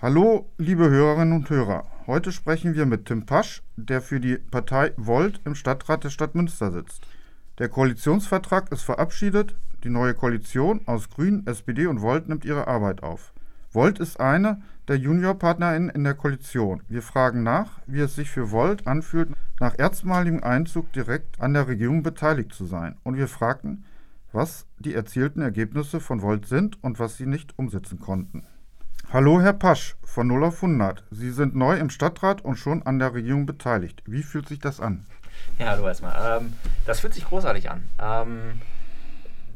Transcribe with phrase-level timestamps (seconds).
[0.00, 1.84] Hallo, liebe Hörerinnen und Hörer.
[2.06, 6.36] Heute sprechen wir mit Tim Pasch, der für die Partei Volt im Stadtrat der Stadt
[6.36, 7.04] Münster sitzt.
[7.58, 9.56] Der Koalitionsvertrag ist verabschiedet.
[9.82, 13.32] Die neue Koalition aus Grünen, SPD und Volt nimmt ihre Arbeit auf.
[13.72, 16.80] Volt ist eine der Juniorpartnerinnen in der Koalition.
[16.88, 21.66] Wir fragen nach, wie es sich für Volt anfühlt, nach erstmaligem Einzug direkt an der
[21.66, 22.94] Regierung beteiligt zu sein.
[23.02, 23.84] Und wir fragten,
[24.30, 28.44] was die erzielten Ergebnisse von Volt sind und was sie nicht umsetzen konnten.
[29.10, 31.02] Hallo Herr Pasch von 0 auf 100.
[31.10, 34.02] Sie sind neu im Stadtrat und schon an der Regierung beteiligt.
[34.04, 35.06] Wie fühlt sich das an?
[35.58, 36.42] Ja, hallo erstmal.
[36.42, 36.52] Ähm,
[36.84, 37.84] das fühlt sich großartig an.
[37.98, 38.60] Ähm,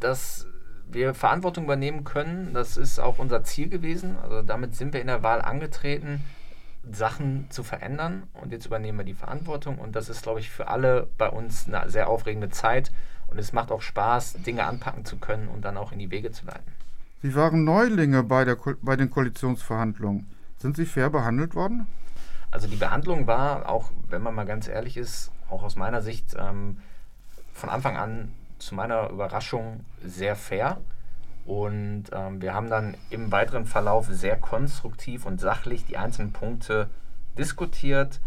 [0.01, 0.47] dass
[0.91, 4.17] wir Verantwortung übernehmen können, das ist auch unser Ziel gewesen.
[4.23, 6.25] Also damit sind wir in der Wahl angetreten,
[6.91, 10.69] Sachen zu verändern und jetzt übernehmen wir die Verantwortung und das ist, glaube ich, für
[10.69, 12.91] alle bei uns eine sehr aufregende Zeit
[13.27, 16.31] und es macht auch Spaß, Dinge anpacken zu können und dann auch in die Wege
[16.31, 16.73] zu leiten.
[17.23, 20.27] Sie waren Neulinge bei, der, bei den Koalitionsverhandlungen.
[20.59, 21.87] Sind Sie fair behandelt worden?
[22.51, 26.35] Also die Behandlung war, auch wenn man mal ganz ehrlich ist, auch aus meiner Sicht
[26.37, 26.79] ähm,
[27.53, 30.79] von Anfang an zu meiner Überraschung sehr fair.
[31.47, 36.91] Und ähm, wir haben dann im weiteren Verlauf sehr konstruktiv und sachlich die einzelnen Punkte
[37.39, 38.21] diskutiert,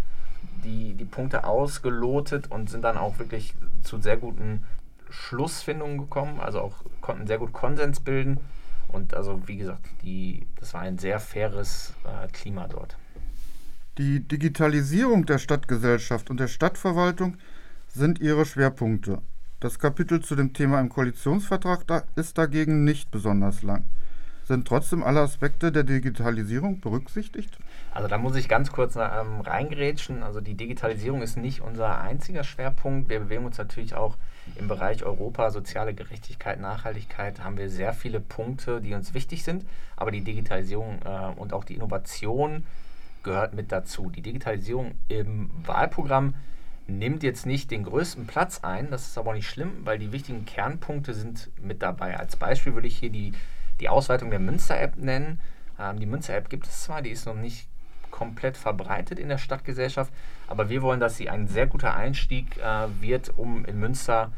[0.64, 4.66] die, die Punkte ausgelotet und sind dann auch wirklich zu sehr guten
[5.10, 8.40] Schlussfindungen gekommen, also auch konnten sehr gut Konsens bilden.
[8.88, 12.98] Und also wie gesagt, die, das war ein sehr faires äh, Klima dort.
[13.98, 17.38] Die Digitalisierung der Stadtgesellschaft und der Stadtverwaltung
[17.88, 19.22] sind ihre Schwerpunkte.
[19.62, 23.86] Das Kapitel zu dem Thema im Koalitionsvertrag ist dagegen nicht besonders lang.
[24.46, 27.58] Sind trotzdem alle Aspekte der Digitalisierung berücksichtigt?
[27.92, 30.22] Also da muss ich ganz kurz ähm, reingrätschen.
[30.22, 33.10] Also die Digitalisierung ist nicht unser einziger Schwerpunkt.
[33.10, 34.18] Wir bewegen uns natürlich auch
[34.56, 39.66] im Bereich Europa, soziale Gerechtigkeit, Nachhaltigkeit, haben wir sehr viele Punkte, die uns wichtig sind.
[39.96, 42.66] Aber die Digitalisierung äh, und auch die Innovation
[43.24, 44.12] gehört mit dazu.
[44.12, 46.36] Die Digitalisierung im Wahlprogramm
[46.88, 50.46] nimmt jetzt nicht den größten Platz ein, das ist aber nicht schlimm, weil die wichtigen
[50.46, 52.18] Kernpunkte sind mit dabei.
[52.20, 53.34] Als Beispiel würde ich hier die,
[53.80, 55.40] die Ausweitung der Münster-App nennen.
[55.80, 57.68] Ähm, die Münster-App gibt es zwar, die ist noch nicht
[58.12, 60.12] komplett verbreitet in der Stadtgesellschaft,
[60.48, 64.32] aber wir wollen, dass sie ein sehr guter Einstieg äh, wird, um in Münster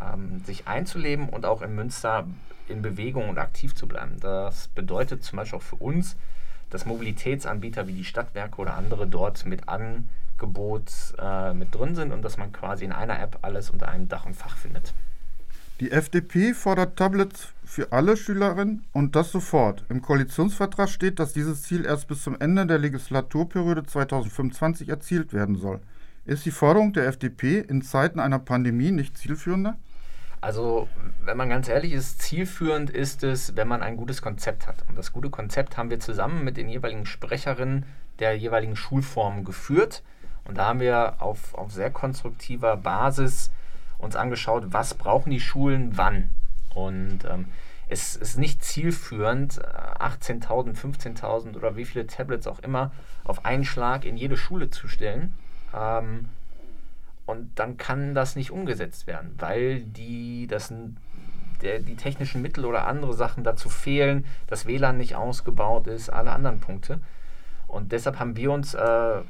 [0.00, 2.26] ähm, sich einzuleben und auch in Münster
[2.68, 4.18] in Bewegung und aktiv zu bleiben.
[4.20, 6.16] Das bedeutet zum Beispiel auch für uns,
[6.70, 12.22] dass Mobilitätsanbieter wie die Stadtwerke oder andere dort mit Angebot äh, mit drin sind und
[12.22, 14.92] dass man quasi in einer App alles unter einem Dach und Fach findet.
[15.80, 19.84] Die FDP fordert Tablets für alle Schülerinnen und das sofort.
[19.88, 25.54] Im Koalitionsvertrag steht, dass dieses Ziel erst bis zum Ende der Legislaturperiode 2025 erzielt werden
[25.54, 25.78] soll.
[26.24, 29.76] Ist die Forderung der FDP in Zeiten einer Pandemie nicht zielführender?
[30.40, 30.88] Also,
[31.24, 34.84] wenn man ganz ehrlich ist, zielführend ist es, wenn man ein gutes Konzept hat.
[34.88, 37.86] Und das gute Konzept haben wir zusammen mit den jeweiligen Sprecherinnen
[38.18, 40.02] der jeweiligen Schulformen geführt.
[40.44, 43.52] Und da haben wir auf, auf sehr konstruktiver Basis
[43.98, 46.30] uns angeschaut, was brauchen die Schulen wann.
[46.74, 47.46] Und ähm,
[47.88, 52.92] es ist nicht zielführend, 18.000, äh, 15.000 oder wie viele Tablets auch immer
[53.24, 55.34] auf einen Schlag in jede Schule zu stellen.
[55.74, 56.28] Ähm,
[57.26, 60.72] und dann kann das nicht umgesetzt werden, weil die, das,
[61.62, 66.32] der, die technischen Mittel oder andere Sachen dazu fehlen, das WLAN nicht ausgebaut ist, alle
[66.32, 67.00] anderen Punkte.
[67.68, 69.20] Und deshalb haben wir uns äh,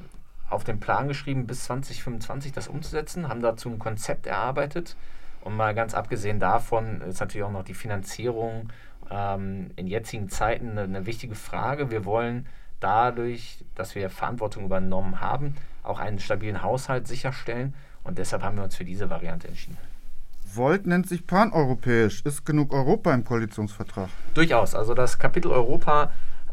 [0.49, 4.97] auf den Plan geschrieben, bis 2025 das umzusetzen, haben dazu ein Konzept erarbeitet.
[5.43, 8.71] Und mal ganz abgesehen davon ist natürlich auch noch die Finanzierung
[9.11, 11.91] ähm, in jetzigen Zeiten eine, eine wichtige Frage.
[11.91, 12.47] Wir wollen
[12.81, 17.75] dadurch, dass wir Verantwortung übernommen haben, auch einen stabilen Haushalt sicherstellen
[18.05, 19.77] und deshalb haben wir uns für diese Variante entschieden.
[20.53, 22.23] Volt nennt sich paneuropäisch.
[22.25, 24.09] Ist genug Europa im Koalitionsvertrag?
[24.35, 24.75] Durchaus.
[24.75, 26.11] Also das Kapitel Europa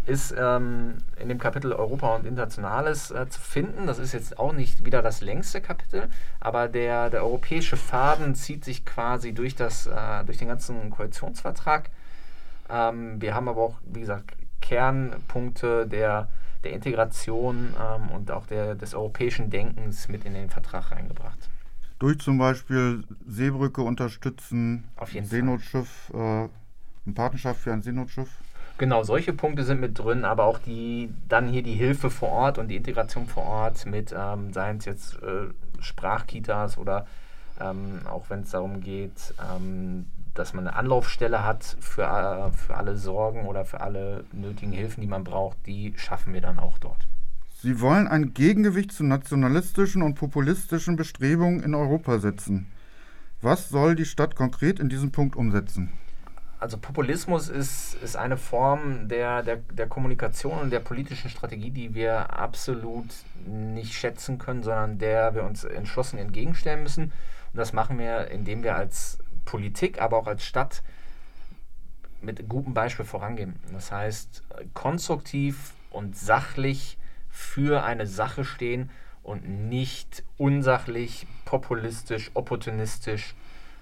[0.07, 3.87] ist ähm, in dem Kapitel Europa und Internationales äh, zu finden.
[3.87, 6.09] Das ist jetzt auch nicht wieder das längste Kapitel,
[6.39, 11.89] aber der, der europäische Faden zieht sich quasi durch, das, äh, durch den ganzen Koalitionsvertrag.
[12.69, 14.31] Ähm, wir haben aber auch, wie gesagt,
[14.61, 16.29] Kernpunkte der
[16.63, 21.37] der Integration ähm, und auch der, des europäischen Denkens mit in den Vertrag reingebracht.
[21.99, 26.49] Durch zum Beispiel Seebrücke unterstützen, Auf jeden Seenotschiff, äh, eine
[27.15, 28.29] Patenschaft für ein Seenotschiff.
[28.77, 32.57] Genau, solche Punkte sind mit drin, aber auch die dann hier die Hilfe vor Ort
[32.59, 35.47] und die Integration vor Ort mit, ähm, seien es jetzt äh,
[35.79, 37.07] Sprachkitas oder
[37.59, 42.77] ähm, auch wenn es darum geht, ähm, dass man eine Anlaufstelle hat für, äh, für
[42.77, 46.77] alle Sorgen oder für alle nötigen Hilfen, die man braucht, die schaffen wir dann auch
[46.77, 47.07] dort.
[47.59, 52.67] Sie wollen ein Gegengewicht zu nationalistischen und populistischen Bestrebungen in Europa setzen.
[53.41, 55.91] Was soll die Stadt konkret in diesem Punkt umsetzen?
[56.59, 61.93] Also Populismus ist, ist eine Form der, der, der Kommunikation und der politischen Strategie, die
[61.93, 63.05] wir absolut
[63.45, 67.03] nicht schätzen können, sondern der wir uns entschlossen entgegenstellen müssen.
[67.03, 70.81] Und das machen wir, indem wir als Politik, aber auch als Stadt
[72.21, 73.59] mit gutem Beispiel vorangehen.
[73.71, 74.43] Das heißt,
[74.73, 76.97] konstruktiv und sachlich
[77.29, 78.89] für eine Sache stehen
[79.21, 83.35] und nicht unsachlich, populistisch, opportunistisch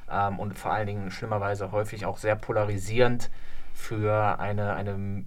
[0.09, 3.29] ähm, und vor allen Dingen schlimmerweise häufig auch sehr polarisierend
[3.73, 5.23] für eine, eine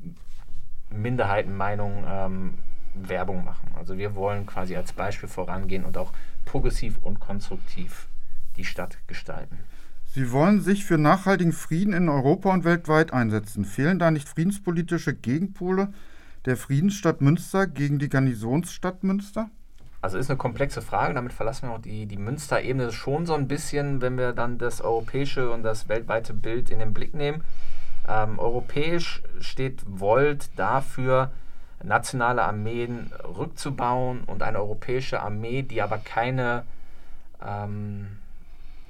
[0.90, 2.54] Minderheitenmeinung ähm,
[2.94, 3.70] Werbung machen.
[3.76, 6.12] Also wir wollen quasi als Beispiel vorangehen und auch
[6.44, 8.08] progressiv und konstruktiv
[8.56, 9.58] die Stadt gestalten.
[10.06, 13.64] Sie wollen sich für nachhaltigen Frieden in Europa und weltweit einsetzen.
[13.64, 15.92] Fehlen da nicht friedenspolitische Gegenpole
[16.46, 19.50] der Friedensstadt Münster gegen die Garnisonsstadt Münster?
[20.00, 23.48] Also ist eine komplexe Frage, damit verlassen wir auch die, die Münster-Ebene schon so ein
[23.48, 27.42] bisschen, wenn wir dann das europäische und das weltweite Bild in den Blick nehmen.
[28.06, 31.32] Ähm, europäisch steht Volt dafür,
[31.82, 36.64] nationale Armeen rückzubauen und eine europäische Armee, die aber keine,
[37.44, 38.18] ähm,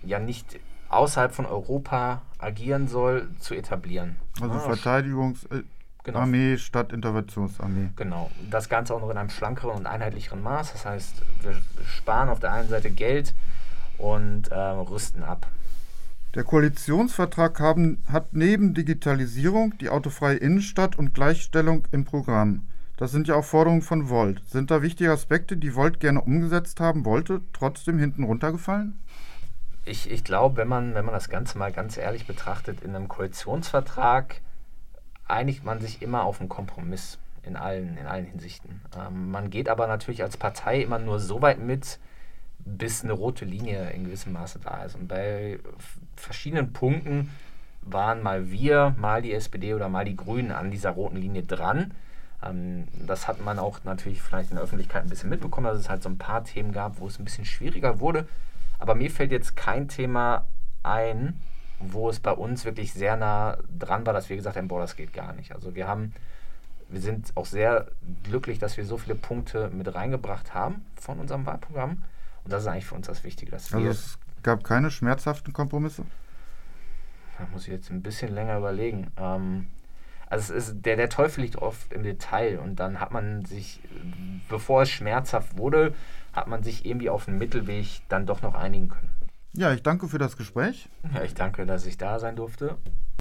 [0.02, 0.60] ja nicht
[0.90, 4.16] außerhalb von Europa agieren soll, zu etablieren.
[4.40, 5.46] Also ja, Verteidigungs...
[6.08, 6.20] Genau.
[6.20, 7.90] Armee statt Interventionsarmee.
[7.96, 8.30] Genau.
[8.50, 10.72] Das Ganze auch noch in einem schlankeren und einheitlicheren Maß.
[10.72, 13.34] Das heißt, wir sparen auf der einen Seite Geld
[13.98, 15.46] und äh, rüsten ab.
[16.34, 22.66] Der Koalitionsvertrag haben, hat neben Digitalisierung die autofreie Innenstadt und Gleichstellung im Programm.
[22.96, 24.42] Das sind ja auch Forderungen von Volt.
[24.48, 28.98] Sind da wichtige Aspekte, die Volt gerne umgesetzt haben wollte, trotzdem hinten runtergefallen?
[29.84, 33.08] Ich, ich glaube, wenn man, wenn man das Ganze mal ganz ehrlich betrachtet, in einem
[33.08, 34.40] Koalitionsvertrag
[35.28, 38.80] einigt man sich immer auf einen Kompromiss in allen, in allen Hinsichten.
[38.98, 41.98] Ähm, man geht aber natürlich als Partei immer nur so weit mit,
[42.64, 44.94] bis eine rote Linie in gewissem Maße da ist.
[44.94, 45.58] Und bei
[46.16, 47.30] verschiedenen Punkten
[47.82, 51.92] waren mal wir, mal die SPD oder mal die Grünen an dieser roten Linie dran.
[52.42, 55.88] Ähm, das hat man auch natürlich vielleicht in der Öffentlichkeit ein bisschen mitbekommen, dass es
[55.88, 58.26] halt so ein paar Themen gab, wo es ein bisschen schwieriger wurde.
[58.78, 60.46] Aber mir fällt jetzt kein Thema
[60.82, 61.40] ein,
[61.80, 64.96] wo es bei uns wirklich sehr nah dran war, dass wir gesagt haben, boah, das
[64.96, 65.52] geht gar nicht.
[65.52, 66.12] Also wir haben,
[66.88, 67.86] wir sind auch sehr
[68.24, 72.02] glücklich, dass wir so viele Punkte mit reingebracht haben von unserem Wahlprogramm.
[72.44, 73.50] Und das ist eigentlich für uns das Wichtige.
[73.50, 76.04] Dass also es gab keine schmerzhaften Kompromisse?
[77.38, 79.12] Da muss ich jetzt ein bisschen länger überlegen.
[79.16, 79.66] Ähm,
[80.30, 83.80] also es ist, der, der Teufel liegt oft im Detail und dann hat man sich,
[84.48, 85.94] bevor es schmerzhaft wurde,
[86.32, 89.10] hat man sich irgendwie auf den Mittelweg dann doch noch einigen können.
[89.58, 90.88] Ja, ich danke für das Gespräch.
[91.12, 92.76] Ja, ich danke, dass ich da sein durfte.